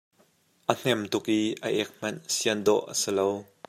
A 0.71 0.75
hnem 0.79 1.03
tuk 1.11 1.25
i 1.37 1.39
a 1.65 1.67
ek 1.81 1.89
hmanh 1.95 2.21
sian 2.35 2.59
dawh 2.65 2.85
a 2.91 2.93
si 3.01 3.11
lo. 3.17 3.27